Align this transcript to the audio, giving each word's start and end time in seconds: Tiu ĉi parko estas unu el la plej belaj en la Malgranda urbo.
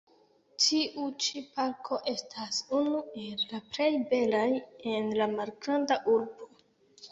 Tiu 0.61 1.03
ĉi 1.25 1.43
parko 1.57 1.99
estas 2.13 2.63
unu 2.79 3.03
el 3.25 3.45
la 3.53 3.61
plej 3.77 3.91
belaj 4.15 4.49
en 4.97 5.15
la 5.23 5.31
Malgranda 5.37 6.03
urbo. 6.19 6.53